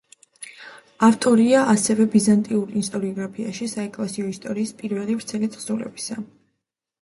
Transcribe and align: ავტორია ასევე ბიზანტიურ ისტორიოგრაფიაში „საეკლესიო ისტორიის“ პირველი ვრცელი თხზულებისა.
ავტორია 1.07 1.59
ასევე 1.73 2.07
ბიზანტიურ 2.15 2.71
ისტორიოგრაფიაში 2.81 3.69
„საეკლესიო 3.75 4.31
ისტორიის“ 4.33 4.73
პირველი 4.81 5.19
ვრცელი 5.21 5.53
თხზულებისა. 5.59 6.19